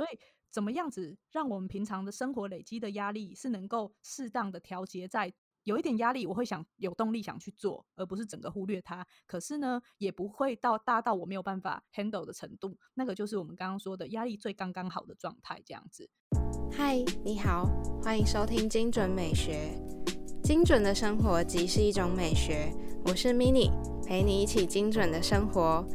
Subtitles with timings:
[0.00, 0.18] 所以
[0.50, 5.30] 怎么样子让我们平常的生活累积的压力是能够适当的调节在。
[5.64, 9.06] 有一点压力，我会想有动力想去做，而不是整个忽略它。
[9.26, 12.78] 可是呢，也不会到大到我没有办法 handle 的程度。
[12.94, 16.08] 那个就是我们刚刚说的压力最刚刚好的状态，这样子。
[16.72, 17.68] 嗨，你好，
[18.02, 19.78] 欢迎收听精准美学。
[20.42, 22.72] 精准的生活即是一种美学。
[23.04, 23.70] 我是 Mini，
[24.02, 25.86] 陪你一起精准的生活。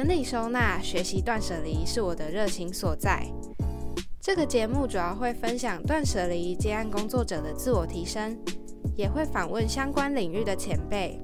[0.00, 3.22] 整理收纳、学习断舍离是我的热情所在。
[4.18, 8.34] 这个节目主要会分享断舍离接案工作者的自我提升。
[8.96, 11.20] 也会访问相关领域的前辈，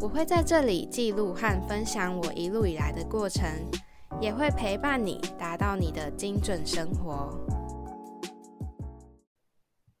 [0.00, 3.46] 我会在这里记录和分享我一路以来的过程，
[4.22, 7.28] 也会陪伴你达到你的精准生活。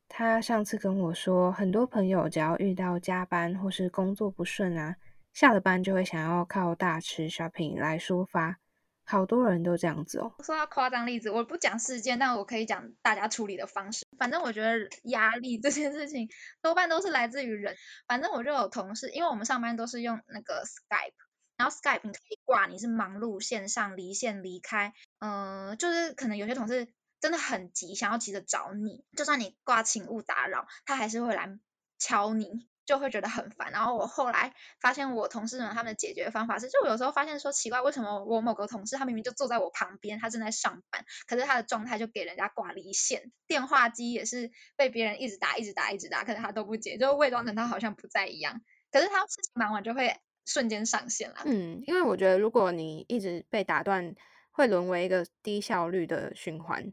[0.08, 4.96] 他上次跟我说，很多朋友只要遇到加班或是工作不顺啊，
[5.36, 8.56] 下了班就会想要靠大吃 shopping 来抒发。
[9.04, 10.32] 好多人都这样子哦。
[10.42, 14.06] 说到夸张例子，我不讲事件，但我可以讲大家处理的方式。
[14.16, 16.30] 反正我觉得压力这件事情
[16.62, 17.76] 多半都是来自于人。
[18.08, 21.12] 反正我就有同事，因为我们上班都是用那个 Skype，
[21.58, 26.88] 然后 Skype 你可以挂你是忙碌、线上、离线、离开，嗯，就是可能有些同事
[27.20, 31.58] 真的很急，想要急着找你，就算你挂请勿打扰，他还是会来
[31.98, 32.66] 敲你。
[32.86, 51.38] 就会觉得很烦，然后我后来发现我同事们他们的解决方法是，就我有时候发现说奇怪，为什么我某个同事他明明就坐在我旁边，他正在上班，可是他的状态就给人家挂离线，电话机也是被别人一直打一直打一直打，可是他都不接，就伪装成他好像不在一样，可是他事情忙完就会瞬间上线了。
[51.44, 54.14] 嗯，因为我觉得如果你一直被打断，
[54.52, 56.92] 会沦为一个低效率的循环。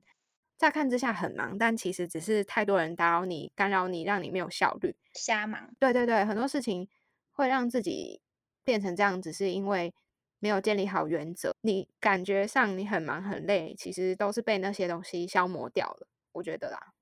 [0.63, 5.75] 乍看之下很忙，但其实只是太多人打扰你、干扰你，让你没有效率，瞎忙。
[5.77, 6.87] 对对对，很多事情
[7.33, 8.21] 会让自己
[8.63, 9.93] 变成这样，只是因为
[10.39, 11.53] 没有建立好原则。
[11.59, 16.07] 你感觉上你很忙很累，其实都是被那些东西消磨掉了。
[16.31, 16.93] 我觉得啦，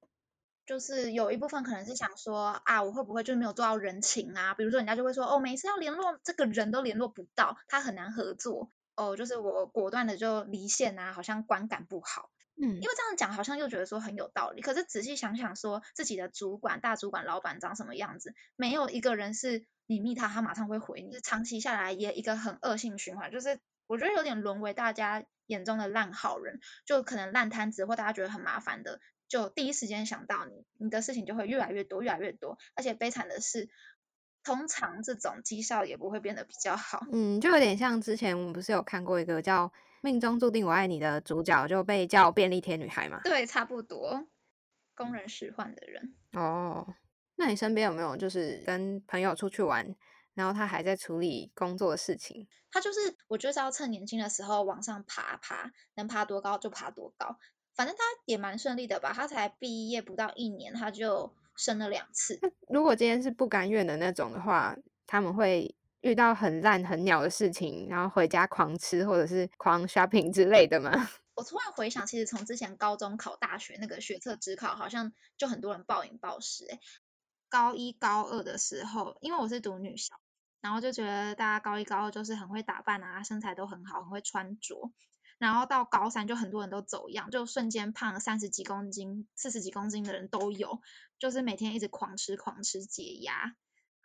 [0.66, 4.56] 就是有一部分可能是想说啊，我会不会就是没有做到人情啊？
[4.56, 9.16] 比如说人家就会说哦，每次要联络这个人都联络不到，他很难合作哦。
[9.16, 12.32] 就是我果断的就离线啊，好像观感不好。
[12.64, 21.20] 嗯，因为这样讲好像又觉得说很有道理，可是仔细想想，说自己的主管、大主管、老板长什么样子，没有一个人是你密他，他马上会回你。
[21.22, 32.60] 长期下来也一个很恶性循环，就是我觉得有点沦为大家眼中的烂好人，就可能烂摊子或大家觉得很麻烦的，就第一时间想到你，你的事情就会越来越多，越来越多。
[32.76, 33.70] 而且悲惨的是，
[34.44, 37.08] 通常这种绩效也不会变得比较好。
[37.12, 39.74] 嗯，就有点像之前我们不是有看过一个叫。
[40.02, 43.22] 命中注定我爱你的主角就被叫便利贴女孩嘛？
[43.24, 44.28] 对，差不多。
[44.96, 46.16] 工人使唤的人。
[46.34, 46.96] 哦，
[47.36, 49.96] 那你身边有没有就是跟朋友出去玩，
[50.34, 52.48] 然后他还在处理工作的事情？
[52.72, 57.38] 他就是，我就是要趁年轻的时候往上爬爬，能爬多高就爬多高。
[57.76, 59.14] 反正他也蛮顺利的吧？
[59.14, 62.40] 他才毕业不到一年，他就升了两次。
[62.70, 64.76] 如果今天是不甘愿的那种的话，
[65.06, 65.76] 他们会。
[66.02, 70.92] 遇到很烂很鸟的事情，然后回家狂吃或者是狂 shopping 之类的吗？
[71.36, 76.68] 我突然回想，其实从之前高中考大学那个学测只考，好像就很多人暴饮暴食。
[76.70, 76.80] 哎，
[77.50, 80.16] 高一高二的时候，因为我是读女校，
[80.60, 84.92] 然后就觉得大家高一高二就是很会打扮啊，身材都很好，很会穿着。
[85.40, 90.82] 然后到高三就很多人都走样，就瞬间胖了三十几公斤、四十几公斤的人都有，
[91.18, 93.56] 就是每天一直狂吃狂吃解压。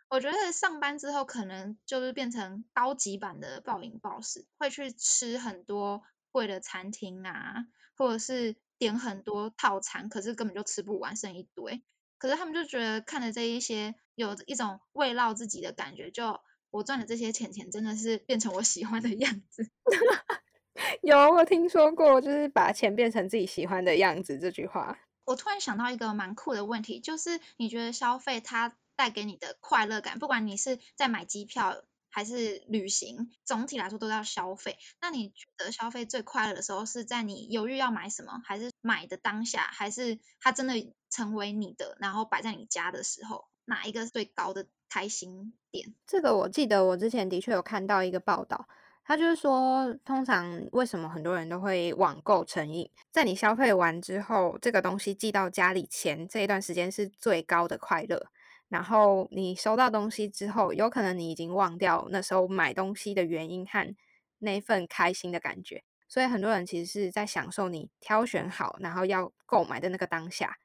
[0.08, 11.82] 我觉得上班之后可能就是变成高级版的暴饮暴食，会去吃很多贵的餐厅啊，或者是点很多套餐，可是根本就吃不完，剩一堆。
[12.18, 16.40] 可是他们就觉得看着这一些，有一种慰劳自己的感觉，就
[16.70, 19.68] 我赚的这些钱钱真的是变成我喜欢的样子。
[21.02, 25.00] 有我听说过，就是把钱变成自己喜欢的样子这句话。
[25.24, 28.76] 我突然想到一个蛮酷的问题，就是你觉得消费它？
[28.96, 34.78] 带给你的快乐感，不管你是在买机票还是旅行，总体来说都要消费。
[35.00, 40.74] 那你觉得消费最快乐的时候是在你犹豫要买什么，还是买的当下，还是它真的
[41.10, 45.94] 成为你的，然后摆在你家的时候，哪一个最高的开心点？
[46.06, 48.66] 这个我记得我之前的确有看到一个报道，
[49.04, 58.26] 他就是说，通常为什么很多人都会网购成瘾，在你消费完之后，这个东西寄到家里前这一段时间是最高的快乐。
[58.68, 63.94] 然后你收到东西之后，有可能你已经忘掉那时候买东西的原因和
[64.38, 70.58] 那份开心的感觉，所以很多人其实是在享受你挑选好然后要购买的那个当下。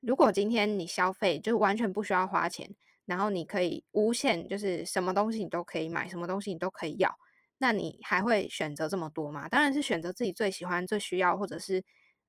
[0.00, 2.74] 如果今天你消费就完全不需要花钱，
[3.04, 7.18] 然后你可以无限就是什么东西你都可以买，什么东西你都可以要，
[7.58, 9.48] 那你还会选择这么多吗？
[9.48, 11.84] 当然是选择自己最喜欢、最需要，或者是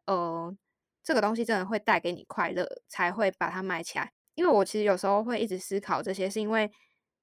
[0.06, 0.56] 呃，
[1.04, 4.12] 这个东西真的会带给你快乐，才会把它买起来。
[4.40, 6.72] 因为我其实有时候会一直思考这些，是因为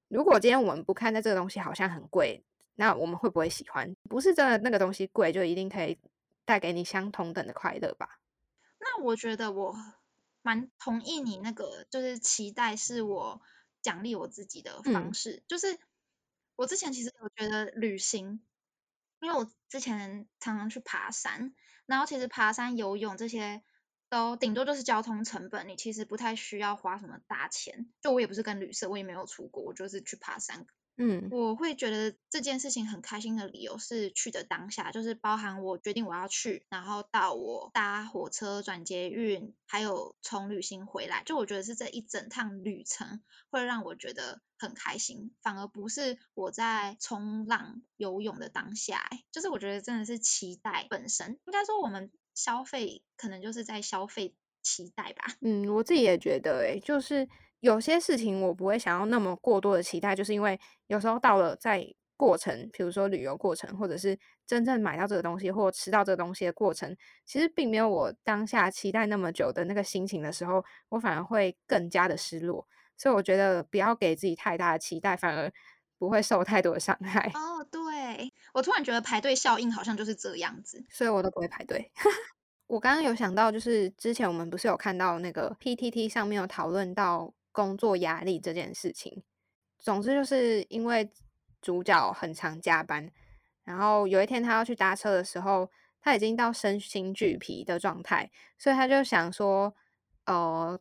[0.09, 3.97] 如果今天我们不看待这个东西好像很贵，那我们会不会喜欢？
[4.03, 5.99] 不是真的那个东西贵，就一定可以
[6.45, 8.21] 带给你相同等的快乐吧？
[8.79, 9.75] 那我觉得我
[10.43, 13.41] 蛮同意你那个，就是期待是我
[13.81, 15.43] 奖励我自己的方式。
[15.49, 15.79] 就是
[16.55, 18.43] 我之前其实有觉得旅行，
[19.23, 21.55] 因为我之前常常去爬山，
[21.87, 23.63] 然后其实爬山、游泳这些
[24.09, 27.89] 都顶多就是交通成本，你其实不太需要花什么大钱。
[28.01, 30.67] 就我也不是跟旅社，我也没有出国，我就是去爬山。
[30.99, 55.37] 嗯，我会觉得这件事情很开心的理由是去的当下，就是包含我决定我要去，然后到我搭火车转捷运，还有从旅行回来，就我觉得是这一整趟旅程会让我觉得很开心，反而不是我在冲浪游泳的当下，就是我觉得真的是期待本身，应该说我们消费可能就是在消费期待吧。
[55.43, 57.29] 嗯，我自己也觉得，诶，就是。
[57.67, 61.85] 有些事情我不会想要那么过多的期待，就是因为有时候到了在
[62.17, 64.17] 过程，比如说旅游过程，或者是
[64.47, 72.69] 真正买到这个东西或吃到这个东西的过程，其实并没有我当下期待那么久的那个心情的时候，我反而会更加的失落。
[72.97, 75.53] 所以我觉得不要给自己太大的期待，反而
[75.99, 77.29] 不会受太多的伤害。
[77.35, 81.91] 哦，对，我突然觉得排队效应好像就是这样子，所以我都不会排队。
[82.69, 87.35] 我刚刚有想到，就是之前我们不是有看到那个 PTT 上面有讨论到。
[87.57, 89.23] 工作压力这件事情，
[89.79, 91.11] 总之就是因为
[91.63, 93.11] 主角很常加班，
[93.65, 95.71] 然后有一天他要去搭车的时候，
[96.03, 99.75] 他已经到身心俱疲的状态，所以他就想说，
[100.27, 100.79] 呃，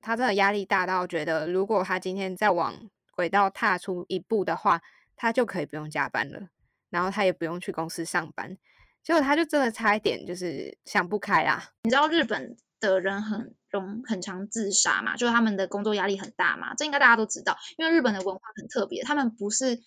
[0.00, 4.80] 他真的压力大到觉得，如果他今天再往轨道踏出一步的话，
[5.16, 6.50] 他就可以不用加班了，
[6.90, 8.56] 然后他也不用去公司上班，
[9.02, 11.72] 结果他就真的差一点就是想不开啊！
[11.82, 13.52] 你知道日本的人很。
[13.72, 17.56] 中很常自杀嘛，就是他们的工作压力很大嘛，这应该大家都知道。
[17.76, 19.82] 因为日本的文化很特别，他们不是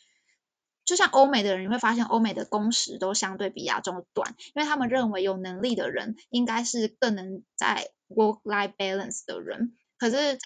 [0.83, 9.73] 就像欧美的人，你会发现欧美的工时都相对比亚洲短，因为他们认为有能力的人应该是更能在 work life balance 的人。
[9.97, 10.39] 可是，在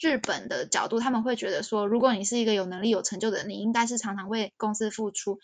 [0.00, 5.38] 日本的角度，他们会觉得说，如果你是一个有能力、有成就的人，你应该是常常为公司付出。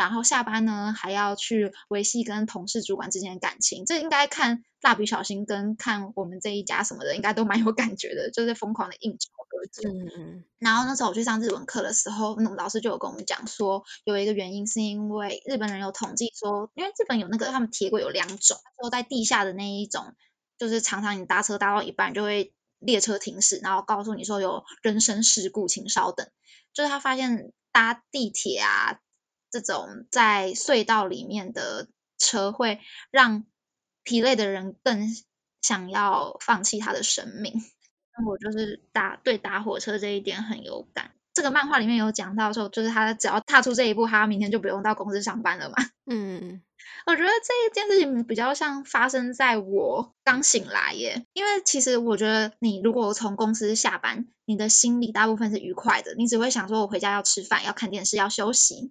[0.00, 9.28] 然后下班呢，还要去维系跟同事、主管之间的感情，这应该看蜡笔小新跟看我们这一家什么的，应该都蛮有感觉的，就是疯狂的应酬。
[9.84, 10.44] 嗯嗯。
[10.58, 20.14] 然后那时候我去上日文课的时候，那老师就有跟我们讲说，有一个原因是因为日本人有统计说，因为日本有那个他们铁轨有两种，说在地下的那一种，
[20.56, 26.26] 就是常常你搭车搭到一半就会列车停驶，然后告诉你说有人身事故，请稍等。
[26.72, 28.98] 就是他发现搭地铁啊。
[29.50, 31.88] 这种在隧道里面的
[32.18, 32.80] 车会
[33.10, 33.44] 让
[34.02, 35.08] 疲累的人更
[35.60, 37.54] 想要放弃他的生命。
[38.16, 41.12] 那我就是搭对搭火车这一点很有感。
[41.32, 45.76] 这个漫画里面有讲到说，就是他只要踏出这一步，他明天就不用到公司上班了嘛。
[46.06, 46.60] 嗯，
[47.06, 51.24] 我觉得这一件事情比较像发生在我刚醒来耶。
[51.32, 58.90] 因为其实我觉得你如果从公司下班，你的心里大部分是愉快的，你只会想说我回家要吃饭、要看电视、要休息。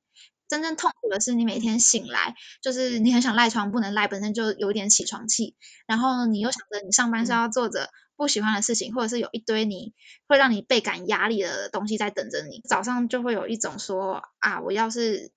[0.50, 5.56] 真正痛苦的是，你每天醒来，就是你很想赖床，不能赖，本身就有点起床气。
[5.86, 9.94] 然后你又想着你上班是要做着不喜欢的事情，或者是有一堆你
[10.28, 12.62] 会让你倍感压力的东西在等着你。
[12.68, 15.31] 早上就会有一种说啊，我要是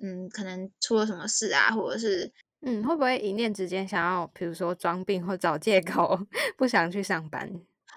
[0.00, 2.32] 嗯，可能出了什么事啊，或者是
[2.64, 6.20] 嗯，会不会一念之间想要，比如说装病或找借口
[6.56, 7.50] 不想去上班？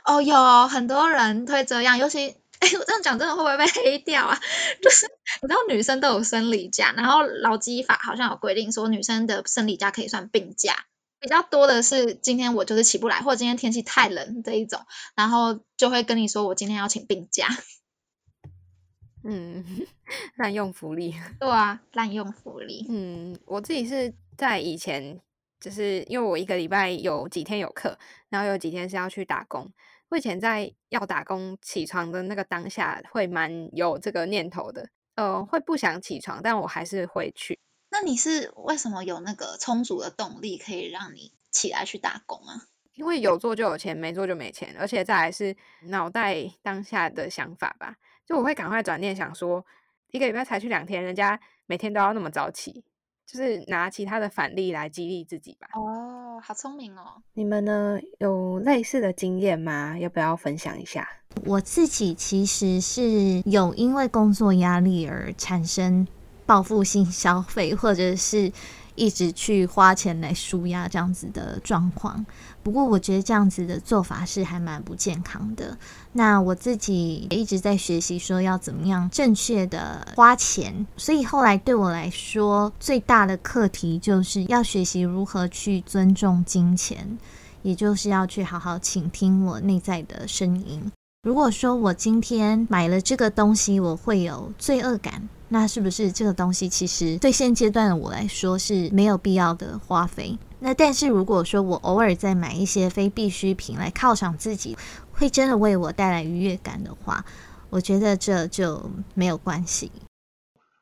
[0.05, 2.35] 哦，有很多人会这样，尤其。
[2.59, 4.39] 哎，我这样讲真的会不会被黑掉啊？
[4.81, 5.05] 就是
[5.41, 10.85] 你知道女生都有生理假，然后劳基法好像有规定说女生的生理假可以算病假。
[11.21, 14.85] 比较多的是今天我就是起不来，或者今天天气太冷这一种，
[15.15, 17.47] 然后就会跟你说我今天要请病假。
[19.23, 19.65] 嗯，
[20.37, 21.13] 滥用福利。
[21.39, 22.85] 对啊，滥用福利。
[22.89, 25.19] 嗯，我自己是在以前，
[25.59, 27.97] 就是因为我一个礼拜有几天有课，
[28.29, 29.69] 然后有几天是要去打工。
[30.09, 37.59] 我以前在要打工起床的那个当下，会蛮有这个念头的，呃，会不想起床，但我还是会去。
[37.91, 42.67] 那你是为什么有那个充足的动力可以让你起来去打工啊？
[42.95, 49.65] 因为有做就有钱，没做就没钱，而且再来是脑袋当下的想法吧，就我会赶快转念想说，
[50.11, 52.83] 一个礼拜才去两天，人家每天都要那么早起。
[53.31, 55.67] 就是拿其他的反例来激励自己吧。
[55.75, 57.21] 哦，好聪明哦！
[57.33, 59.97] 你们呢有类似的经验吗？
[59.97, 61.07] 要不要分享一下？
[61.45, 66.07] 我自己其实是有因为工作压力而产生
[66.45, 68.51] 报复性消费，或者是
[68.99, 72.25] 一直去花钱来舒压这样子的状况。
[72.61, 75.77] 不过，我觉得这样子的做法是还蛮不健康的。
[76.11, 80.85] 那我自己也一直在学习，说要怎么样正确的花钱。
[80.97, 87.17] 所以后来对我来说，最大的课题就是要学习如何去尊重金钱，
[87.61, 90.91] 也就是要去好好倾听我内在的声音。
[91.23, 100.37] 如果说我今天买了这个东西，我会有罪恶感，那是不是这个东西其实对现阶段的我来说是没有必要的花费？
[100.59, 104.77] 那但是如果说我偶尔在买一些非必需品来犒赏自己，
[105.11, 107.25] 会真的为我带来愉悦感的话，
[107.69, 109.91] 我觉得这就没有关系。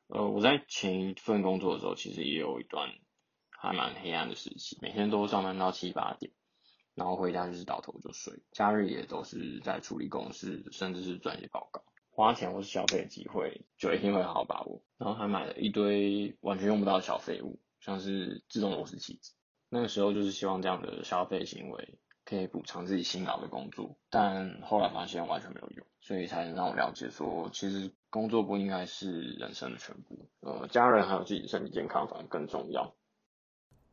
[0.08, 2.90] 呃，我在前一份工作的时候，其实也有一段
[3.50, 6.32] 还蛮黑暗的时期，每天都上班到七八点。
[6.96, 11.84] 然后回家就是倒头就睡，假日也都是在处理公事，甚至是撰写报告。
[12.18, 14.82] 花钱或是消费的机会就一定会好好把握。
[14.98, 19.34] 然后还买了一堆完全用不到的小废物，像是自动螺丝起子。
[19.70, 30.28] 那个时候就是希望这样的消费行为可以补偿自己辛劳的工作，但后来发现完全没有用，所以才能让我了解说，其实工作不应该是人生的全部。
[30.40, 32.96] 呃，家人还有自己的身体健康反而更重要。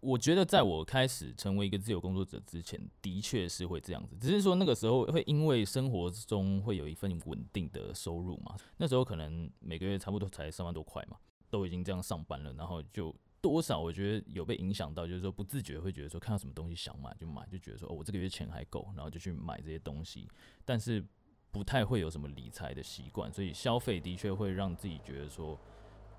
[0.05, 4.15] 我觉得在我开始成为一个自由工作者之前，的确是会这样子。
[4.21, 11.17] 只是说那个时候会因为生活中会有一份稳定的收入嘛，那时候可能每个月差不多才三万多块嘛，
[11.49, 20.29] 都已经这样上班了，然后就多少我觉得有被影响到，就是说不自觉会觉得说看到什么东西想买就买，就觉得说哦我这个月钱还够，然后就去买这些东西，
[20.65, 21.03] 但是
[21.51, 25.59] 不太会有什么理财的习惯，所以消费的确会让自己觉得说。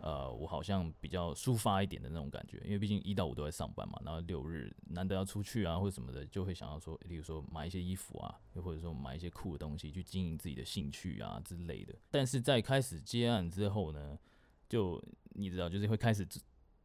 [0.05, 11.95] 呃，我好像比较抒发一点的那种感觉，因为毕竟一到五都在上班嘛，然后六日难得要出去啊或者什么的，就会想要说，例如说买一些衣服啊，又或者说买一些酷的东西去经营自己的兴趣啊之类的。
[12.11, 14.15] 但是在开始接案之后呢，
[14.69, 16.23] 就你知道，就是会开始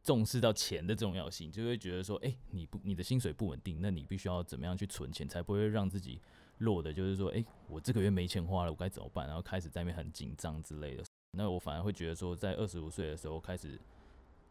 [0.01, 6.19] 重视到钱的重要性，就会觉得说，哎，你不你的薪水不稳定，那你必须要怎么样去存钱，才不会让自己
[6.57, 9.27] 落的，就是说，哎，我这个月没钱花了，我该怎么办？
[9.27, 11.03] 然后开始在那边很紧张之类的。
[11.33, 13.79] 那我反而会觉得说，在二十五岁的时候开始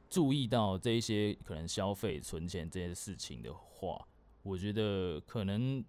[0.08, 4.08] 注意到这一些可能消费、存钱这些事情的话，
[4.42, 5.84] 我觉得可能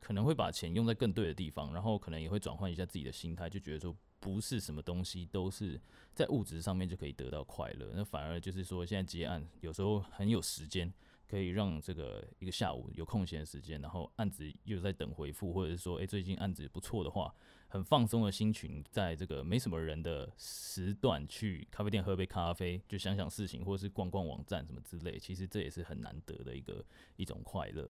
[0.00, 5.80] 可能会把钱用在更对的地方，然后可能也会转换一下自己的心态，就觉得说不是什么东西都是
[6.12, 10.92] 在物质上面就可以得到快乐，那反而就是说现在接案有时候很有时间，
[11.26, 17.34] 可以让这个一个下午有空闲时间，然后案子又在等回复，或者是说诶最近案子不错的话。
[17.74, 25.18] 很放松的心情，在这个没什么人的时段去咖啡店喝杯咖啡，就想想事情，或者是逛逛网站什么之类。
[25.18, 26.84] 其实这也是很难得的一个
[27.16, 27.88] 一种快乐。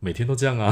[0.00, 0.70] 每天都这样啊？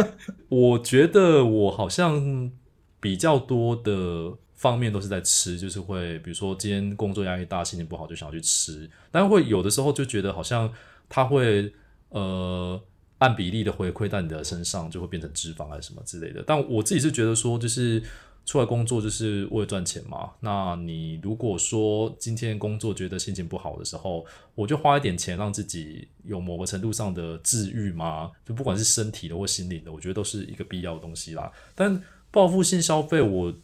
[0.50, 2.52] 我觉得我好像
[3.00, 10.70] 比较多的方面都是在吃，就是会比如说今天工作压力大，心情不好就想要去吃，但会有的时候就觉得好像
[11.08, 11.72] 他会
[12.10, 12.78] 呃。
[13.18, 16.42] 按比例的回馈到你的身上，就会变成脂肪还是什么之类的。
[16.46, 18.02] 但我自己是觉得说，就是
[18.46, 20.30] 出来工作就是为了赚钱嘛。
[20.40, 31.50] 那你如果说今天工作觉得心情不好的时候，我就花一点钱让自己有某个程度上的治愈嘛，就不管是身体的或心灵的，我觉得都是一个必要的东西啦。
[31.74, 33.54] 但报复性消费，我。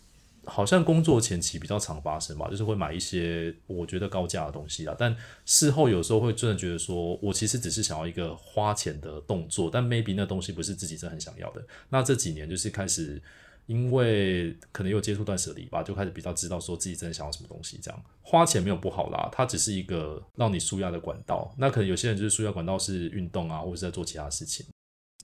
[0.47, 4.95] 好像工作前期比较常发生吧，就是会买一些我觉得高价的东西啦。
[4.99, 11.65] 但事后有时候会真的觉得说，我其实只是想要一个花钱的动作，但 maybe 那东西不是自己真的很想要的。
[11.89, 13.23] 那这几年就是开始，
[13.67, 17.79] 因为可能又接触断舍离吧，就开始比较知道说自己真的想要什么东西。
[17.83, 21.55] 这样花钱没有不好啦，它只是一个让你舒压的管道。
[21.59, 24.67] 那可能有些人就是舒压管道是运动啊，或者在做其他事情。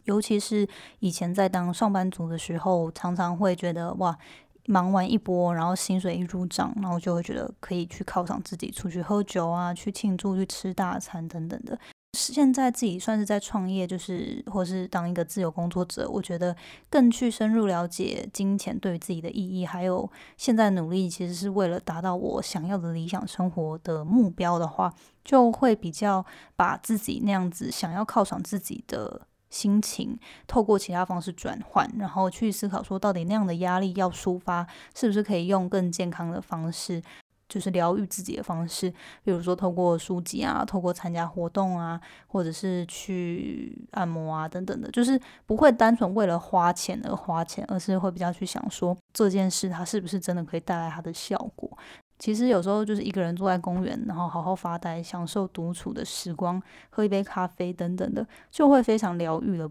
[0.04, 0.66] 尤其是
[1.00, 4.18] 以前在当上班族的时候，常常会觉得哇。
[4.66, 11.78] 忙完一波，然后薪水一入账，然后就会觉得可以去犒赏自己，出去喝酒啊，去庆祝，去吃大餐等等的。
[12.12, 16.56] 现在自己算是在创业，就是或是当一个自由工作者，我觉得
[16.90, 24.92] 更去深入了解金钱对于自己的意义，还有现在努力其实是为了达到我想要的理想生活的目标的话，
[25.24, 26.26] 就会比较
[26.56, 29.28] 把自己那样子想要犒赏自己的。
[29.50, 37.02] 心情透过其他方式转换，然后去思考说，到底那样的压力要抒发，是不是可以用更健康的方式，
[37.48, 38.88] 就是疗愈自己的方式，
[39.24, 51.76] 比如说透过书籍啊，透过参加活动啊，或者是去按摩啊等等的，就是不会单纯为了花钱而花钱，而是会比较去想说这件事它是不是真的可以带来它的效果。
[52.20, 59.68] 其实有时候就是一个人坐在公园，然后好好发呆，享受独处的时光，喝一杯咖啡等等的，就会非常疗愈了。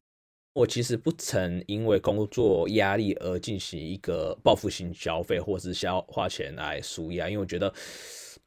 [0.53, 7.71] 我其实不曾因为工作压力而进行一个报复性消费，或是消花钱来舒压，因为我觉得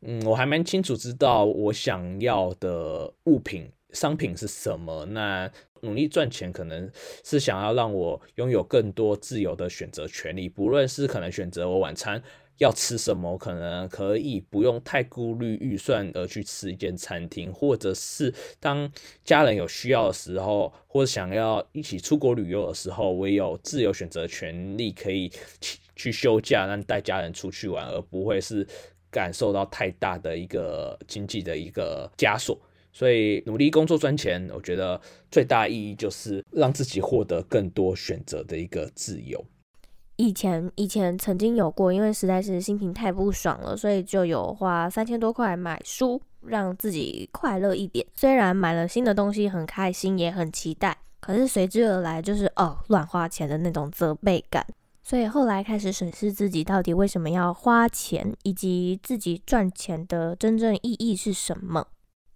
[0.01, 5.07] 嗯，我还蛮清楚知道我想要的物品、商品是什么。
[5.07, 5.49] 那
[5.83, 6.91] 努力赚钱，可能
[7.25, 12.21] 是想要让我拥有更多自由的选择权利，不论是可能选择我晚餐。
[12.59, 18.91] 要吃什么，可能可以不用太顾虑预算而去吃一间餐厅，或者是当
[19.25, 25.31] 家人有需要的时候，或者想要一起出国旅游的时候，我有自由选择权利，可以
[25.97, 28.67] 去休假，让带家人出去玩，而不会是
[29.11, 32.57] 感受到太大的一个经济的一个枷锁。
[32.93, 39.43] 所以努力工作赚钱，我觉得最大意义就是让自己获得更多选择的一个自由。
[40.23, 48.07] 以前以前曾经有过，因为实在是心情太不爽了，所以就有花三千多块买书，让自己快乐一点。
[48.15, 54.65] 虽然买了新的东西很开心，也很期待，可是随之而来就是哦乱花钱的那种责备感。
[55.03, 61.85] 所以后来开始审视自己到底为什么要花钱，以及自己赚钱的真正意义是什么。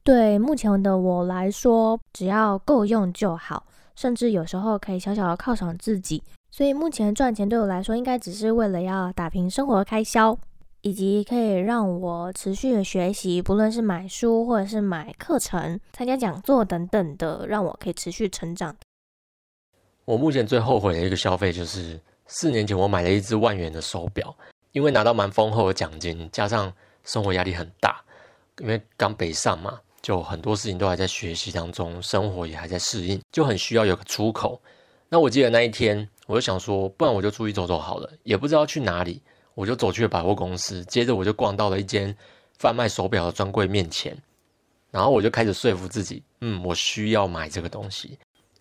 [0.02, 3.64] 对目前的我来说，只要够用就好，
[3.94, 6.20] 甚至有时候可以小小的犒赏自己。
[6.56, 10.38] 所以目前赚钱对我来说，应该只是为了要打平生活开销，
[10.80, 18.74] 以及可以让我持续的学习，不论是买书或者是买课程、参加讲座等等的，让我可以持续成长。
[20.06, 24.34] 我目前最后悔的一个消费就是四年前我买了一只万元的手表，
[24.72, 26.72] 因为拿到蛮丰厚的奖金，加上
[27.04, 28.02] 生活压力很大，
[28.60, 34.58] 因为刚北上嘛，就很多事情都还在学习当中，生活也还在适应，就很需要有个出口。
[35.10, 36.08] 那我记得那一天。
[36.26, 39.22] 我就想说，不然我就出去走走好了，也不知道去哪里，
[39.54, 40.84] 我就走去了百货公司。
[40.86, 42.14] 接着我就逛到了一间
[42.58, 44.16] 贩卖手表的专柜面前，
[44.90, 48.18] 然后我就开始说服自己，嗯，我需要买这个东西。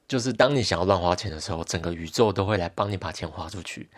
[0.07, 3.89] 就是当你想要乱花钱的时候，整个宇宙都会来帮你把钱花出去。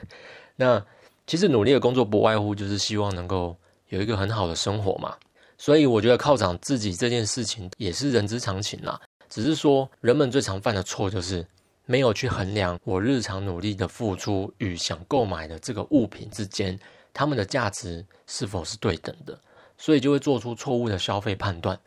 [0.55, 0.81] 那
[1.25, 3.53] 其实努力的工作不外乎就是希望能够
[3.89, 5.13] 有一个很好的生活嘛。
[5.57, 8.97] 所以我觉得犒赏自己这件事情也是人之常情啦。
[9.27, 11.45] 只是说人们最常犯的错就是。
[11.87, 16.77] 没有去衡量我日常努力的付出与想购买的这个物品之间，
[17.13, 19.39] 他们的价值是否是对等的，
[19.77, 21.79] 所以就会做出错误的消费判断，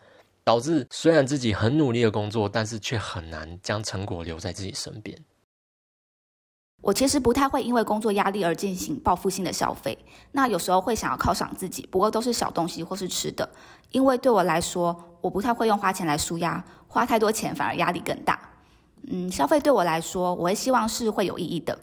[0.43, 5.17] 导致虽然自己很努力的工作，但是却很难将成果留在自己身边。
[6.81, 9.99] 我其实不太会因为工作压力而进行报复性的消费，
[10.33, 13.47] 那有时候会想要犒赏自己，不过都是小东西或是吃的，
[13.91, 18.50] 因为对我来说，我不太会用花钱来舒压，花太多钱反而压力更大。
[19.09, 21.79] 嗯，消费对我来说，我会希望是会有意义的。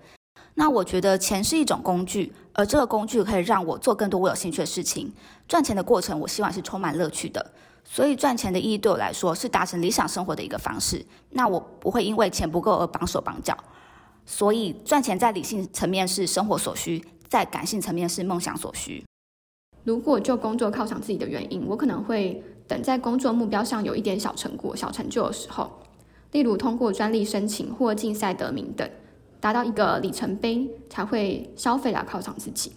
[0.55, 5.13] 那我觉得钱是一种工具，而这个工具可以让我做更多我有兴趣的事情。
[5.47, 7.53] 赚钱的过程，我希望是充满乐趣的。
[7.83, 11.05] 所以赚钱的意义对我来说，是达成理想生活的一个方式。
[11.29, 13.55] 那我不会因为钱不够而绑手绑脚。
[14.25, 19.05] 所以赚钱在理性层面是生活所需，在感性层面是梦想所需。
[19.83, 25.71] 如果就工作犒赏自己的原因，我可能会等在工作目标上有一点小成果、小成就的时候。
[26.31, 28.89] 例如通过专利申请或竞赛得名等，
[29.39, 32.73] 达到一个里程碑，才会消费来犒赏自己。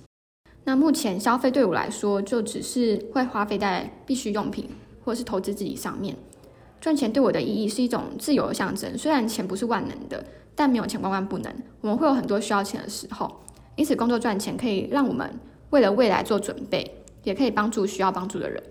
[0.65, 4.69] 那目前消费对我来说，就只是会花费在必需用品
[5.05, 6.17] 或是投资自己上面。
[6.81, 8.97] 赚钱对我的意义是一种自由的象征。
[8.97, 11.55] 虽然钱不是万能的，但没有钱万万不能。
[11.81, 13.41] 我们会有很多需要钱的时候，
[13.77, 15.29] 因此工作赚钱可以让我们
[15.71, 18.63] 为了未来做准备，也可以帮助需要帮助的人。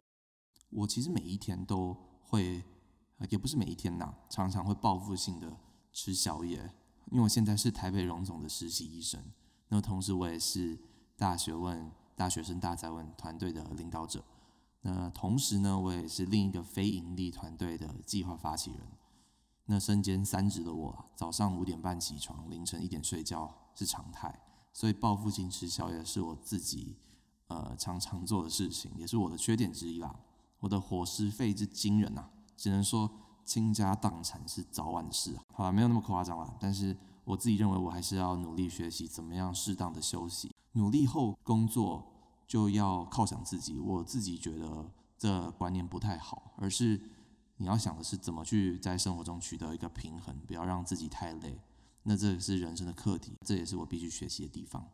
[0.72, 2.64] 我其实每一天都会。
[3.30, 5.58] 也不是每一天呐，常常会报复性的
[5.92, 6.72] 吃宵夜。
[7.12, 9.20] 因为我现在是台北荣总的实习医生，
[9.70, 10.80] 那同时我也是
[11.18, 14.24] 大学问大学生大在问团队的领导者。
[14.82, 18.80] 那同时呢，我也是另一个非盈利团队的计划发起人。
[19.66, 24.40] 那身兼三职的我，早上五点半起床，凌晨一点睡觉是常态。
[24.72, 26.96] 所以报复性吃宵夜是我自己
[27.48, 30.20] 呃常常做的事情，也是我的缺点之一啦。
[30.60, 32.30] 我的伙食费之惊人呐！
[32.60, 33.10] 只能说
[33.46, 36.54] 倾家荡产是早晚的事啊，好吧，没有那么夸张啦。
[36.60, 40.54] 但是我自己认为，我还是要努力学习怎么样适当的休息。
[40.74, 42.06] 努力后工作
[42.46, 47.02] 就要犒赏自己，我自己觉得这观念不太好，而是
[47.58, 51.58] 你要想的是怎么去在生活中取得一个平衡，不要让自己太累。
[52.04, 54.86] 那这是人生的课题，这也是我必须学习的地方。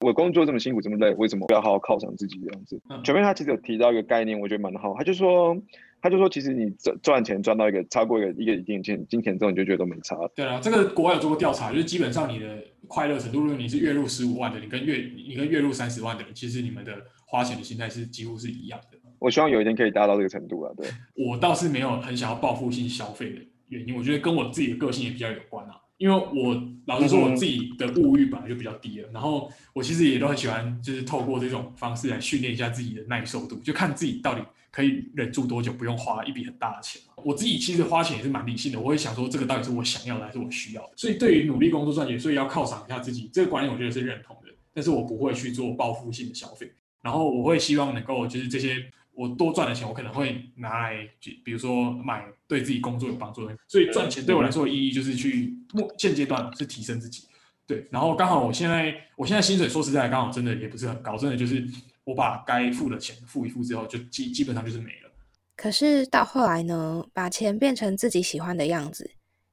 [0.00, 2.80] 我工作这么辛苦这么累，为什么不要好好犒赏自己这样子？
[3.04, 5.56] 前面他其实有提到一个概念，我觉得蛮好，他就说。
[6.04, 10.14] 他就说，其实你赚赚钱赚到一个超过一个一个一定金金钱之后，你就觉得都没差。
[10.36, 16.92] 对啊，这个国外有做过调查，就是基本上你的快乐程度，如果你是月入十五万的，你跟月你跟月入三十万的人，其实你们的
[17.24, 18.98] 花钱的心态是几乎是一样的。
[19.18, 20.70] 我希望有一天可以达到这个程度啊！
[20.76, 20.86] 对，
[21.26, 25.80] 我倒是没有很想要报复性消费的原因，我觉得跟我自己的个性也比较有关啊。
[25.96, 37.00] 因为我老实说，我自己的物欲本来就比较低了，然后我其实也都很喜欢，就是透过这种方式来训练一下自己的耐受度，就看自己到底可以忍住多久，不用花一笔很大的钱。
[37.22, 40.90] 我自己其实花钱也是蛮理性的，我会想说这个到底是我想要的还是我需要的。
[40.96, 44.52] 所以对于努力工作赚钱，所以要犒赏一下自己，这个观念我觉得是认同的。
[44.74, 48.84] 但是我不会去做报复性的消费，然后我会希望能够就是这些。
[49.16, 51.08] 我多赚的钱，我可能会拿来，
[51.44, 53.56] 比如说买对自己工作有帮助的。
[53.68, 57.24] 所以赚钱对我来说的意义就是去目现阶段是提升自己。
[57.66, 61.66] 对，然后刚好我现在我现在薪水说实在刚好真的也不是很高，真的就是
[62.04, 65.10] 我把该付的钱付一付之后，就基基本上就是没了。
[65.56, 69.12] 可是到后来呢，把钱变成自己喜欢的样子，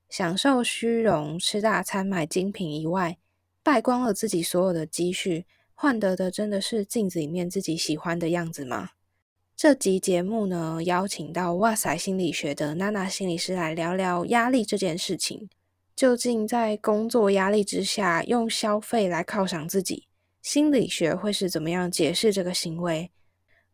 [0.10, 3.18] 享受虚荣、吃大餐、买精品以外，
[3.64, 8.90] 败光了自己所有的积蓄，换得的真的是镜子里面自己喜欢的样子吗？
[9.62, 15.48] 这集节目呢，邀请到哇塞心理学的娜娜心理师来聊聊压力这件事情。
[15.96, 20.08] 究竟在工作压力之下，用消费来犒赏自己，
[20.42, 23.12] 心理学会是怎么样解释这个行为？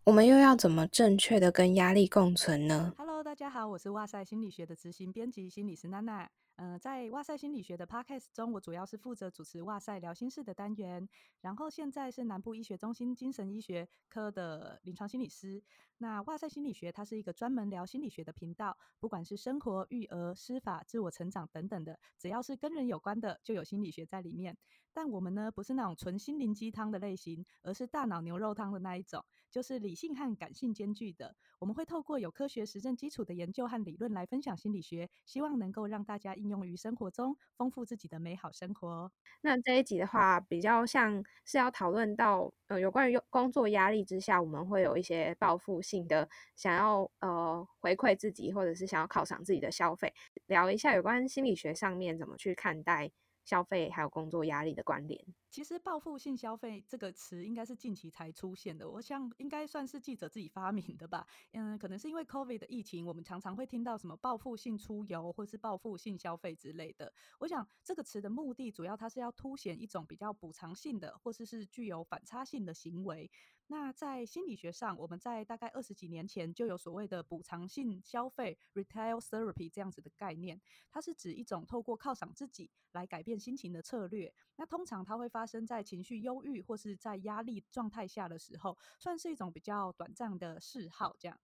[0.03, 6.29] 我们又要怎么正确的跟压力共存呢？Hello，大家好，我是哇塞心理学的执行编辑心理师娜娜。
[6.59, 11.07] 嗯，在哇塞心理学的 podcast 中，我主要是负责主持哇塞聊心事的单元。
[11.39, 15.63] 然后现在是南部医学中心精神医学科的临床心理师。
[15.99, 24.57] 那哇塞心理学它是一个专门聊心理学的频道，不管是生活、育儿、司法、自我成长等等的，只要是跟人有关的，就有心理学在里面。
[24.93, 31.35] 但我们呢，不是那种纯心灵鸡汤的类型，而是大脑牛肉汤的那一种，就是理性和感性兼具的。
[31.59, 39.11] 我们会透过有科学实证基础的研究和理论来分享心理学，希望能够让大家应用于生活中，丰富自己的美好生活。
[39.41, 50.13] 那这一集的话，比较像是要讨论到，呃，有关于工作压力之下，我们会有一些报复性的想要呃回馈自己，或者是想要犒赏自己的消费，
[50.47, 53.11] 聊一下有关心理学上面怎么去看待。
[53.45, 55.25] 消费还有工作压力的关联。
[55.49, 61.25] 其实“报复性消费”这个词应该是近期才出现的，我想应该算是记者自己发明的吧。
[61.53, 67.11] 嗯，可能是因为 COVID 的疫情，我们常常会听到什么报复性出游或是报复性消费之类的。
[67.39, 73.29] 我想这个词的目的，主要它是要凸显一种比较补偿性的，或者是具有反差性的行为。
[73.69, 84.33] 那在心理学上，我们在大概二十几年前就有所谓的补偿性消费 （retail therapy） 这样子的概念，它是指一种透过犒赏自己来改变心情的策略。
[84.55, 91.39] 那通常它会发生在情绪忧郁或是在压力状态下的时候，算是一种比较短暂的嗜好，这样。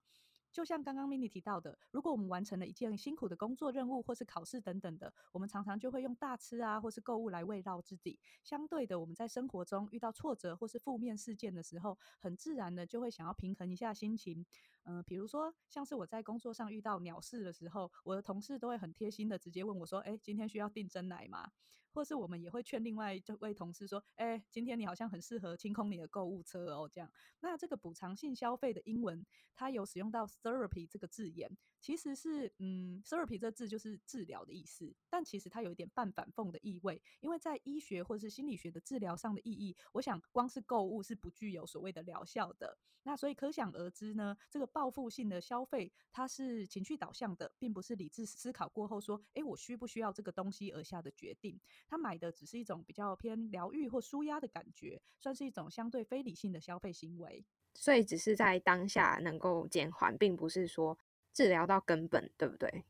[0.51, 8.19] 就像刚刚 Mini 提到的，如果我们完成了一件辛苦的工作任务，或是考试等等的，我们常常就会用大吃啊，或是购物来慰劳自己。
[8.43, 14.45] 相对的，我们在生活中遇到挫折或是负面事件的时候，很自然的就会想要平衡一下心情。
[14.85, 21.51] 嗯，比如说像是我在工作上遇到鸟事的时候，我的同事都会很贴心的直接问我说：“哎，今天需要订真奶吗？”
[21.93, 42.77] 或是我们也会劝另外这位同事说：“哎，今天你好像很适合清空你的购物车哦。”这样，那这个补偿性消费的英文，它有使用到 therapy 这个字眼，其实是嗯，therapy 这字就是治疗的意思，但其实它有一点半反讽的意味，因为在医学或者是心理学的治疗上的意义，我想光是购物是不具有所谓的疗效的。
[43.05, 51.59] 那所以可想而知呢，这个报复性的消费，它是情绪导向的，并不是理智思考过后说，哎，我需不需要这个东西而下的决定。
[51.89, 57.45] 他买的只是一种比较偏疗愈或舒压的感觉，算是一种相对非理性的消费行为。
[57.73, 60.97] 所以只是在当下能够减缓，并不是说
[61.33, 62.85] 治疗到根本，对不对？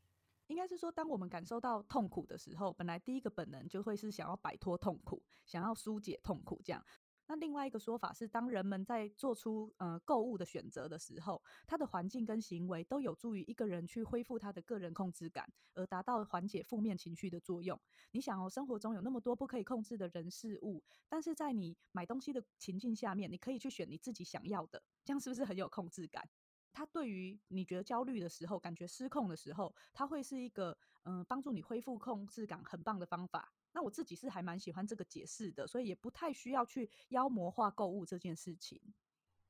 [0.48, 6.84] 应该是说，当我们感受到痛苦的时候，本来第一个本能就会是想要摆脱痛苦，想要疏解痛苦，这样。
[7.26, 17.80] 那另外一个说法是，当人们在做出呃购物的选择的时候，他的环境跟行为都有助于一个人去恢复他的个人控制感，而达到缓解负面情绪的作用。
[18.10, 26.28] 你想哦，生活中有那么多不可以控制的人事物，但是在你买东西的情境下面，你可以去选你自己想要的，这样是不是很有控制感？
[26.74, 33.50] 它对于你觉得焦虑的时候、感觉失控的时候，它会是一个嗯帮助你恢复控制感很棒的方法。
[33.72, 38.80] 那我自己是还蛮喜欢这个解释的，所以也不太需要去妖魔化购物这件事情。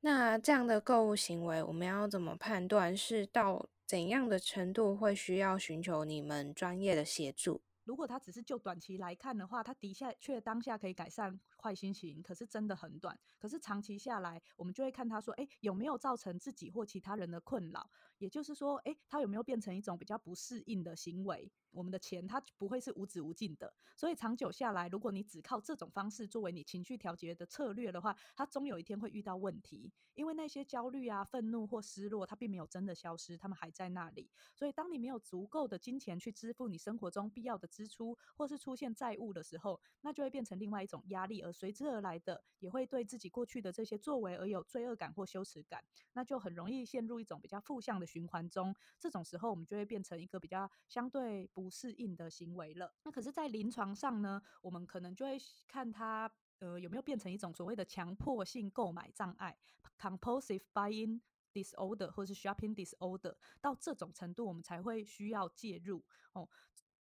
[0.00, 7.62] 那这样的购物行为，我们要怎么判断是到怎样的程度会需要寻求你们专业的协助？
[7.84, 13.18] 如果他只是就短期来看的话，他的确当下可以改善坏心情，可是真的很短。
[13.38, 17.90] 可是长期下来，我们就会看他说，哎，有没有造成自己或其他人的困扰？
[18.18, 21.50] 也就是说，诶，他有没有变成一种比较不适应的行为？
[21.70, 29.92] 我们的钱它不会是无止无尽的，所以长久下来，如果你只靠这种方式作为你情绪调节的策略的话，它终有一天会遇到问题。
[30.14, 34.30] 因为那些焦虑啊、愤怒或失落，它并没有真的消失，它们还在那里。
[34.54, 48.74] 所以，当你没有足够的金钱去支付你生活中必要的支出，或是出现债务的时候，那就会变成另外一种压力，而随之而来的也会对自己过去的这些作为而有罪恶感或羞耻感，那就很容易陷入一种比较负向的循环中。
[48.98, 52.92] 这种时候，我们就会变成一个比较相对不适应的行为了。
[53.04, 56.30] 那可是，在临床上呢，我们可能就会看它。
[56.60, 59.58] 呃，有没有变成一种所谓的强迫性购买障碍
[59.98, 61.20] （compulsive buying
[61.52, 63.34] disorder） 或是 shopping disorder？
[63.60, 66.48] 到这种程度，我们才会需要介入哦。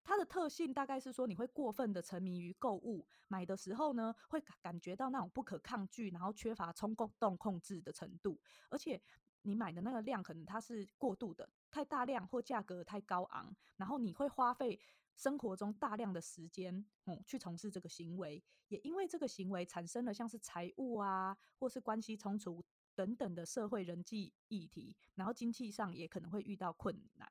[0.04, 9.02] 它的特性大概是说，你会过分的沉迷于购物，买的时候呢，会感觉到那种不可抗拒，然后缺乏冲动控制的程度，而且
[9.42, 14.80] 你买的那个量可能它是过度的，太大量或价格太高昂，然后你会花费。
[15.18, 22.64] 生活中大量的时间，嗯，去从事这个行为，也因为这个行为产生了像是财务啊，或是关系冲突
[22.96, 27.30] 等等的社会人际议题，然后经济上也可能会遇到困难。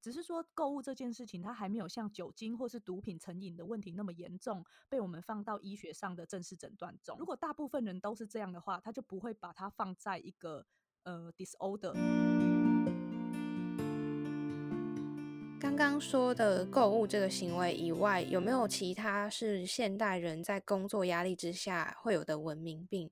[0.00, 7.18] 只是说购物这件事情，它还没有像酒精或是毒品成瘾的问题那么严重，被我们放到医学上的正式诊断中。
[7.18, 10.64] 如果大部分人都是这样的话，他就不会把它放在一个
[11.02, 11.92] 呃 disorder。
[15.60, 23.10] 刚刚说的购物这个行为以外，有没有其他是现代人在工作压力之下会有的文明病？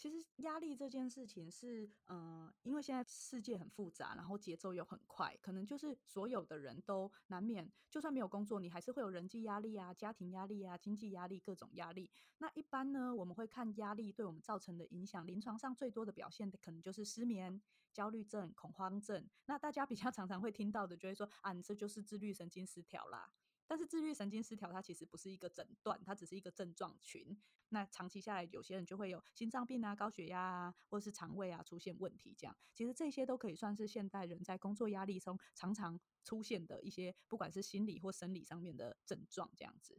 [0.00, 12.10] 其实压力这件事情是，嗯，因为现在世界很复杂，然后节奏又很快，可能就是所有的人都难免，就算没有工作，你还是会有人际压力啊、家庭压力啊、经济压力各种压力。
[12.38, 17.60] 那一般呢，我们会看压力对我们造成的影响，临床上最多的表现的可能就是失眠、
[17.92, 19.28] 焦虑症、恐慌症。
[19.44, 23.30] 那大家比较常常会听到的，就会说啊，你这就是自律神经失调啦。
[23.70, 27.38] 但是自律神经失调，它其实不是一个诊断，它只是一个症状群。
[27.68, 32.34] 那长期下来，有些人就会有心脏病啊、高血压啊，或者是肠胃啊出现问题。
[32.36, 39.48] 这样，其实这些都可以算是现代人在工作压力中常常出现的一些，不管是心理或生理上面的症状。
[39.56, 39.94] 这样子，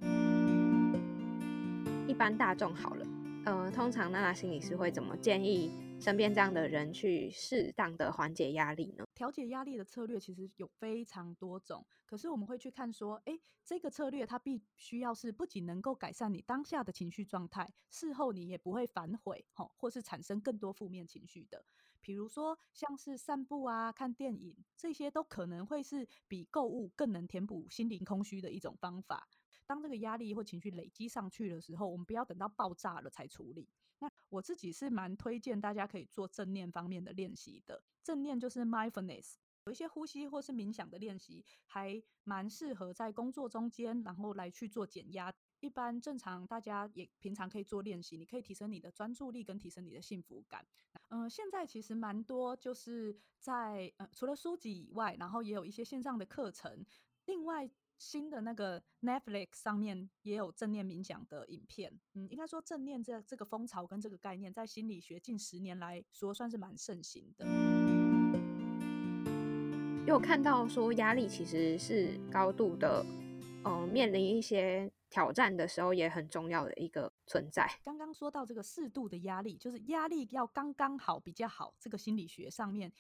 [2.10, 3.08] 一般大众好了，
[3.46, 5.91] 呃，通常娜娜心理师会怎么建议？
[6.02, 9.06] 身边这样的人去适当的缓解压力呢？
[9.14, 21.64] 调节压力的策略其实有非常多种，可是我们会去看说，哎，这个策略它必须要是不仅能够改善你当下的情绪状态，事后你也不会反悔，吼，或是产生更多负面情绪的。
[22.02, 29.30] 比如说像是散步啊、看电影，这些都可能会是比购物更能填补心灵空虚的一种方法。
[29.68, 33.70] 当这个压力或情绪累积上去的时候，我们不要等到爆炸了才处理。
[34.02, 37.84] 那我自己是蛮推荐大家可以做正念方面的练习的。
[38.04, 39.36] 正念就是 mindfulness，
[39.66, 45.32] 有一些呼吸或是冥想的练习，还蛮适合在工作中间，然后来去做减压。
[45.60, 50.66] 一般正常大家也平常可以做练习，你可以提升你的专注力跟提升你的幸福感。
[51.10, 56.84] 嗯，现在其实蛮多就是在呃除了书籍以外，然后也有一些线上的课程。
[57.26, 57.70] 另外。
[58.02, 67.46] 新的那个 Netflix 上面也有正念冥想的影片，嗯，应该说正念这这个风潮跟这个概念，在心理学近十年来说算是蛮盛行的。
[70.08, 73.06] 有看到说压力其实是高度的，
[73.64, 77.70] 呃，面临一些挑战的时候也很重要的一个存在。
[77.84, 82.92] 刚刚说到这个适度的压力，就是压力要刚刚好比较好，这个心理学上面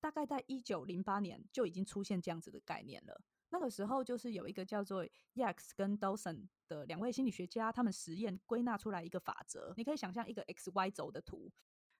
[0.00, 3.20] 大概在一九零八年就已经出现这样子的概念了。
[3.48, 9.72] 那个时候就是有一个叫做 Yax 跟 Dawson 的两位心理学家，他们实验归纳出来一个法则。
[9.76, 11.50] 你可以想象一个 x y 轴的图，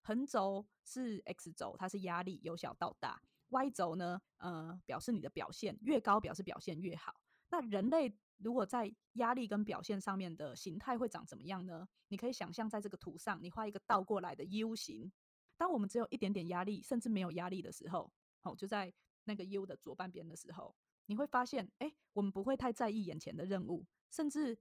[0.03, 7.21] 横轴是 x 轴，它是压力由小到大；y 轴呢，呃，表示你的表现越高，表示表现越好。
[7.49, 11.89] 那人类如果在压力跟表现上面的形态会长怎么样呢？
[12.09, 15.13] 你可以想象在这个图上，你画一个倒过来的 U 型。
[15.57, 18.93] 当我们只有一点点压力，甚至没有压力的时候，哦，就在
[19.25, 20.75] 那个 U 的左半边的时候。
[21.07, 24.59] 你会发现，哎，我们不会太在意眼前的任务，甚至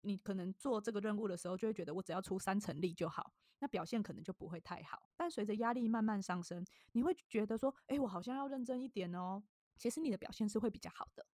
[0.00, 5.10] 你可能做这个任务的时候，就会觉得我只要出三成力就好，那表现可能就不会太好。
[5.16, 9.42] 但随着压力慢慢上升，你会觉得说，哎，我好像要认真一点哦。
[9.78, 11.26] 其实你的表现是会比较好的。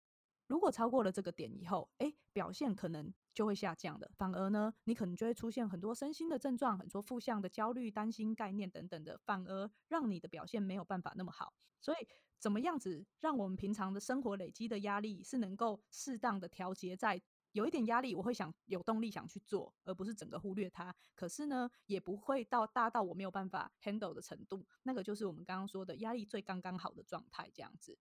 [0.46, 4.10] 如果超过了这个点以后，哎，表现可能就会下降的。
[4.16, 11.54] 反而呢，你可能就会出现很多身心的症状，很多负向的焦虑、担心、概念等等的，反而让你的表现没有办法那么好。
[11.80, 12.08] 所以。
[12.38, 17.20] 怎么样子让我们平常的生活累积的压力是能够适当的调节在
[17.52, 20.94] 有一点压力，我会想有动力想去做，而不是整个忽略它。
[21.14, 24.64] 可是呢，也不会到大到我没有办法 handle 的程度。
[24.82, 27.98] 那个就是我们刚刚说的压力最刚刚好的状态，这样子。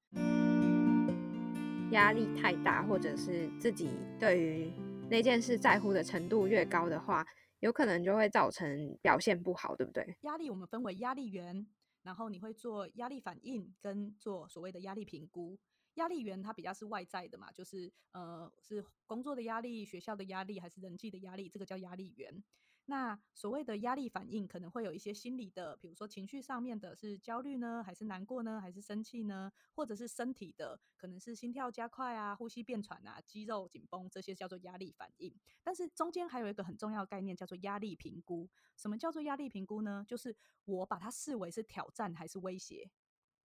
[1.92, 4.72] 压力太大，或者是自己对于
[5.10, 7.26] 那件事在乎的程度越高的话，
[7.62, 10.18] 有可能就会造成表现不好，对不对？
[10.22, 11.66] 压力我们分为压力源，
[12.08, 15.60] 然后你会做压力反应跟做所谓的压力评估。
[15.96, 22.42] 压力源它比较是外在的嘛，就是呃是工作的压力、学校的压力还是人际的压力，这个叫压力源。
[22.90, 35.36] 那所谓的压力反应可能会有一些心理的，比如说情绪上面的是焦虑呢，还是难过呢，还是生气呢，或者是身体的，可能是心跳加快啊、呼吸变喘啊、肌肉紧绷，这些叫做压力反应。
[35.62, 38.50] 但是中间还有一个很重要的概念叫做压力评估。
[38.78, 40.06] 什么叫做压力评估呢？
[40.08, 42.90] 就是我把它视为是挑战还是威胁。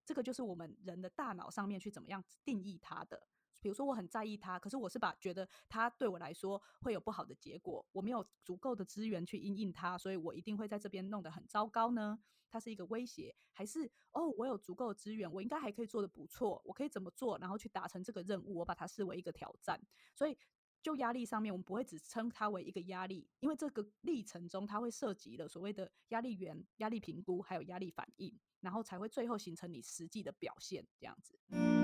[0.06, 3.28] 这个就是我们人的大脑上面去怎么样定义它的。
[3.62, 12.20] 比如说我很在意他，可是我是把觉得他对我来说会有不好的结果，我没有足够的资源去应应他，所以我一定会在这边弄得很糟糕呢？
[12.50, 18.56] 他是一个威胁，还是哦我有足够的资源，我应该还可以做得不错，我可以怎么做，然后去达成这个任务？
[18.56, 19.80] 我把它视为一个挑战。
[20.14, 20.38] 所以
[20.82, 28.38] 就压力上面，我们不会只称它为一个压力，因为这个历程中它会涉及了所谓的压力源、压力评估，还有压力反应。
[28.60, 31.81] 然后才会最后形成你实际的表现，这样子。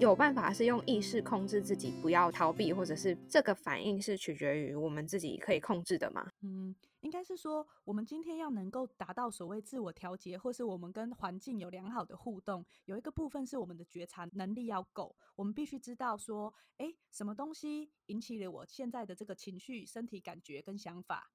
[0.00, 6.26] 有办法是用意识控制自己，不要逃避，或者是这个反应是取决于我们自己可以控制的吗？
[6.40, 15.14] 嗯，应该是说，我们今天要能够达到所谓自我调节，或是我们跟环境有良好的互动，有一个部分是我们的觉察能力要够。
[15.36, 21.30] 我们必须知道说，哎，什么东西引起了我现在的这个情绪、身体感觉跟想法。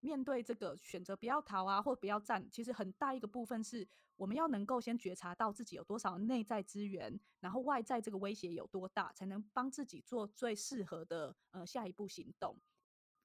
[0.00, 12.58] 面对这个选择，不要逃啊，或不要战，其实很大一个部分是我们要能够先觉察到自己有多少内在资源，然后外在这个威胁有多大，才能帮自己做最适合的呃下一步行动。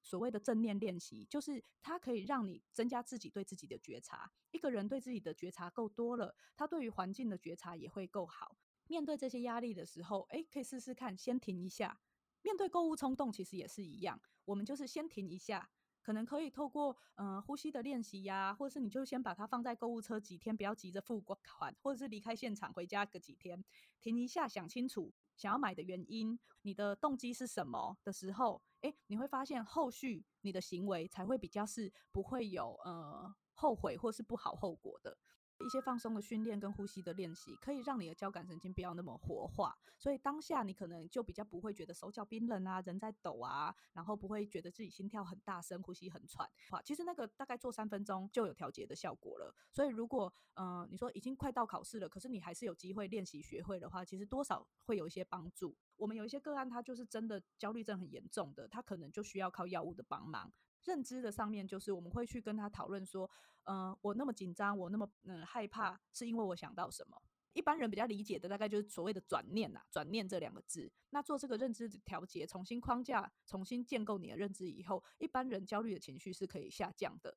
[0.02, 4.30] 所谓的正念练习，就是它可以让你增加自己对自己的觉察。
[4.50, 8.56] 一个人对自己的觉察够多了，他对于环境的觉察也会够好。
[8.86, 11.98] 面对这些压力的时候，诶，可以试试看，先停一下。
[12.42, 15.70] 面对购物冲动，其实也是一样，我们就是先停一下。
[16.04, 23.64] 可能可以透过呃呼吸的练习呀，或者是你就先把它放在购物车几天，不要急着付款，或者是离开现场回家个几天，
[24.02, 35.16] 停一下，想清楚想要买的原因，你的动机是什么的时候，哎，你会发现后续你的行为才会比较是不会有呃后悔或是不好后果的。
[35.60, 46.48] 一些放松的训练跟呼吸的练习，可以让你的交感神经不要那么活化，所以当下你可能就比较不会觉得手脚冰冷啊，人在抖啊，然后不会觉得自己心跳很大声，呼吸很喘。
[46.70, 49.54] 哇，其实那个大概做三分钟就有调节的效果了。
[49.72, 55.76] 所以如果嗯你说已经快到考试了，可是你还是有机会练习学会的话，其实多少会有一些帮助。
[55.96, 60.52] 我们有一些个案，他就是真的焦虑症很严重的，他可能就需要靠药物的帮忙。
[60.84, 63.30] 认知的上面，就是我们会去跟他讨论说，
[63.64, 67.16] 嗯，我那么紧张，我那么嗯害怕，是因为我想到什么？
[67.54, 70.90] 一般人比较理解的，大概就是所谓的转念呐，转念这两个字。
[71.10, 77.36] 那做这个认知调节，重新框架，重新建构你的认知以后，一般人焦虑的情绪是可以下降的。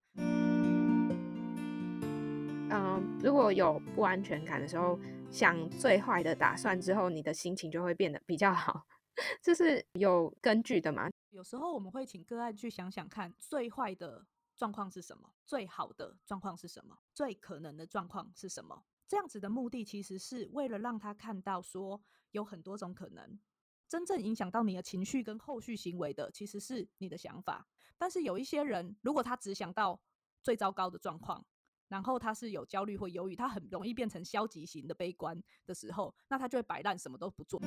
[2.70, 8.88] 嗯，如果有不安全感的时候，想最坏的打算之后，你的心情就会变得比较好，
[9.42, 11.08] 这是有根据的嘛？
[11.38, 18.84] 有时候我们会请个案去想想看，最坏的状况是什么，最好的状况是什么，最可能的状况是什么。
[19.08, 23.40] 这样子的目的其实是为了让他看到，说有很多种可能。
[23.88, 27.68] 真正影响到你的情绪跟后续行为的，其实是你的想法。
[28.00, 30.02] 但是有一些人，如果他只想到
[30.42, 31.46] 最糟糕的状况，
[31.88, 37.62] 然后他是有焦虑或忧郁，他很容易变成消极型的悲观的时候，那他就会摆烂，什么都不做。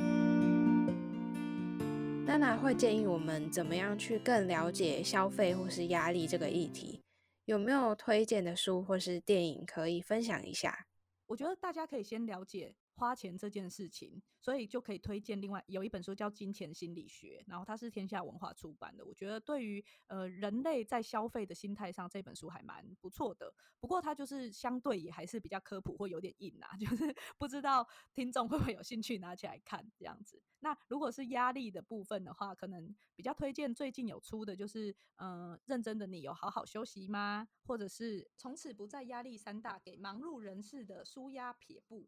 [2.31, 7.01] 娜娜会建议我们怎么样去更了解消费或是压力这个议题？
[7.45, 10.87] 有没有推荐的书或是电影可以分享一下？
[11.27, 12.77] 我觉得大家可以先了解。
[13.01, 19.03] 花钱这件事情，所以就可以推荐另外有一本书叫《金钱心理学》，然后它是天下文化出版的。
[19.07, 23.51] 我觉得对于呃人类在消费的心态上，这本书还蛮不错的。
[23.81, 30.43] 不过它就是相对也还是比较科普或有点硬啊， 就是不知道听众会不会有兴趣拿起来看这样子。
[30.63, 37.49] 那如果是压力的部分的话，可能比较推荐最近有出的就是嗯，认真的你有好好休息吗？
[37.65, 42.07] 或者是从此不再压力山大，给忙碌人士的舒压撇步。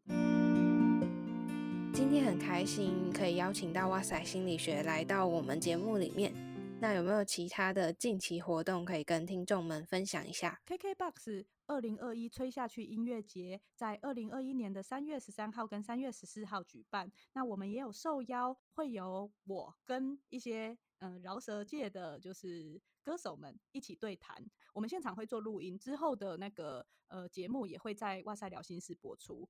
[1.93, 6.33] 今天很开心可以邀请到哇塞心理学来到我们节目里面。
[6.81, 11.45] 那有没有其他的近期活动可以跟听众们分享一下？KKBOX。
[11.65, 17.09] 二零二一吹下去音乐节在二零二一年的三月十三号跟三月十四号举办。
[17.31, 24.35] 那我们也有受邀，会有我跟一些嗯饶舌界的就是歌手们一起对谈。
[24.73, 29.47] 我们现场会做录音，之后的那个呃节目也会在哇塞聊心事播出。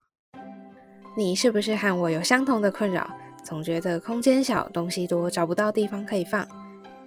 [1.15, 3.07] 你是不是和我有相同的困扰？
[3.43, 6.47] 总觉得空间小，东西多，找不到地方可以放。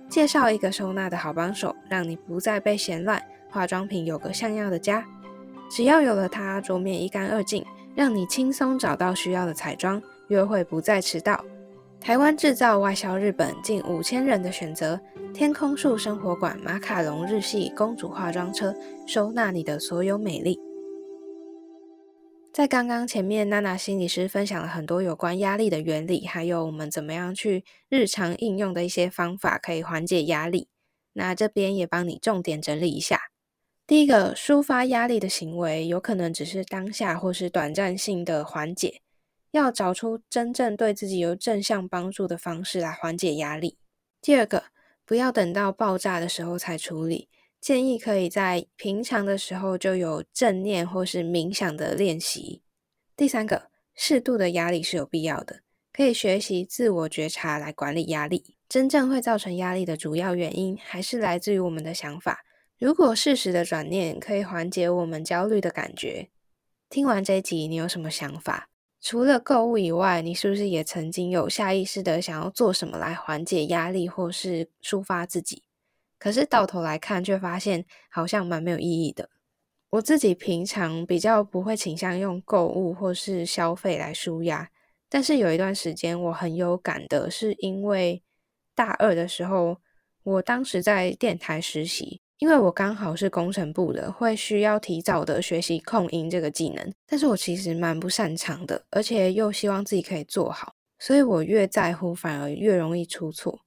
[0.09, 3.21] 介绍一个收纳的好帮手，让你不再被嫌乱，
[3.51, 5.05] 化妆品有个像样的家。
[5.69, 7.65] 只要有了它，桌面一干二净，
[7.97, 11.45] 让你轻松找到需要的彩妆，约会不再迟到。
[11.99, 15.01] 台湾制造，外销日本，近五千人的选择。
[15.35, 18.73] 天空树生活馆，马卡龙日系公主化妆车，
[19.05, 20.61] 收纳你的所有美丽。
[22.57, 30.71] 在刚刚前面，娜娜心理师分享了很多有关压力的原理，还有我们怎么样去日常应用的一些方法，可以缓解压力。
[31.13, 33.25] 那这边也帮你重点整理一下。
[33.87, 39.03] 第一个，抒发压力的行为，有可能只是当下或是短暂性的缓解，
[39.51, 43.77] 要找出真正对自己有正向帮助的方式来缓解压力。
[44.23, 44.65] 第二个，
[45.05, 47.29] 不要等到爆炸的时候才处理。
[47.67, 52.63] 建议可以在平常的时候就有正念或是冥想的练习。
[53.17, 55.63] 第三个，适度的压力是有必要的，
[55.93, 58.55] 可以学习自我觉察来管理压力。
[58.69, 62.45] 真正会造成压力的主要原因，还是来自于我们的想法。
[62.79, 66.29] 如果适时的转念可以缓解我们焦虑的感觉。
[66.89, 68.69] 听完这集，你有什么想法？
[69.01, 75.65] 除了购物以外，你是不是也曾经有下意识的想要做什么来缓解压力，或是抒发自己？
[76.19, 79.31] 可是到头来看，却发现好像蛮没有意义的。
[79.91, 84.69] 我自己平常比较不会倾向用购物或是消费来舒压，
[85.09, 88.23] 但是有一段时间我很有感的，是因为
[88.75, 89.79] 大二的时候，
[90.25, 103.61] 我当时在电台实习，因为我刚好是工程部的，会需要提早的学习控音这个技能，但是我其实蛮不擅长的，而且又希望自己可以做好，所以我越在乎，反而越容易出错。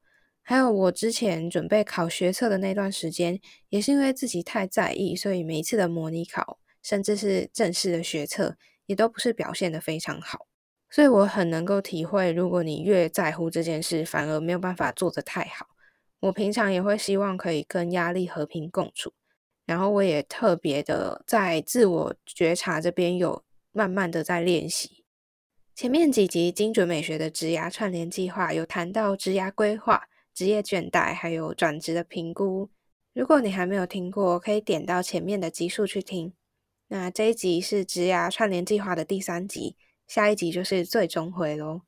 [0.50, 3.40] 还有我之前准备考学测的那段时间，
[3.70, 10.48] 也是因为自己太在意，所以每一次的模拟考，甚至是正式的学测，也都不是表现的非常好。
[10.90, 15.68] 所以我很能够体会，如果你越在乎这件事，反而没有办法做得太好。
[16.22, 19.14] 我平常也会希望可以跟压力和平共处，
[19.68, 25.06] 然后我也特别的在自我觉察这边有慢慢的在练习。
[25.76, 30.09] 前面几集精准美学的职涯串联计划有谈到职涯规划。
[30.40, 32.70] 职业倦怠，还有转职的评估。
[33.12, 36.32] 如果你还没有听过，可以点到前面的集数去听。
[36.88, 39.76] 那这一集是职涯串联计划的第三集，
[40.08, 41.82] 下一集就是最终回喽。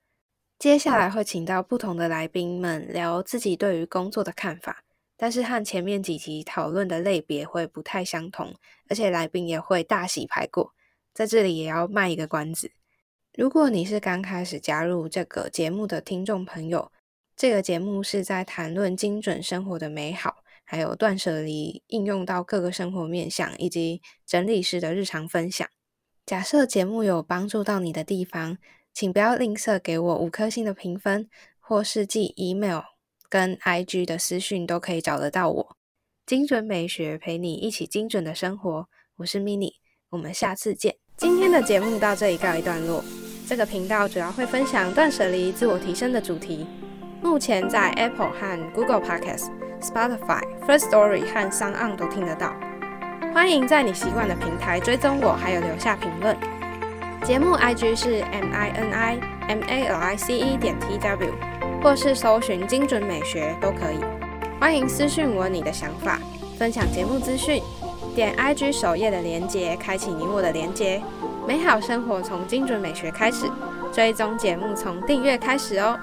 [0.59, 4.83] 接下来会请到不同的来宾们聊自己对于工作的看法，
[5.15, 8.53] 但是和前面几集讨论的类别会不太相同，
[8.89, 10.73] 而且来宾也会大洗牌过。
[11.13, 12.69] 在这里也要卖一个关子，
[13.33, 16.91] 如果你是刚开始加入这个节目的听众朋友。
[17.41, 25.67] 这个节目是在谈论精准生活的美好，还有断舍离应用到各个生活面向，以及整理师的日常分享。
[26.23, 28.59] 假设节目有帮助到你的地方，
[28.93, 31.27] 请不要吝啬给我五颗星的评分，
[31.59, 32.81] 或是寄 email
[33.27, 35.77] 跟 IG 的私讯都可以找得到我。
[36.27, 39.71] 精准美学陪你一起精准的生活，我是 Mini，
[40.11, 40.97] 我们下次见。
[41.17, 43.03] 今天的节目到这里告一段落。
[43.47, 46.67] 这个频道主要会分享断舍离、自我提升的主题。
[47.21, 49.49] 目前在 Apple 和 Google Podcasts、
[49.79, 52.51] Spotify、First Story 和 s o n 都听得到。
[53.31, 56.35] 欢迎在你习惯的平台追踪我，还有留下评论。
[57.23, 61.31] 节目 IG 是 M I N I M A L I C E 点 T W，
[61.83, 63.99] 或是搜寻精准美学都可以。
[64.59, 66.19] 欢迎私讯我你的想法，
[66.57, 67.61] 分享节目资讯。
[68.15, 71.01] 点 IG 首页的连接，开启你我的连接。
[71.47, 73.49] 美好生活从精准美学开始，
[73.93, 75.97] 追踪节目从订阅开始哦。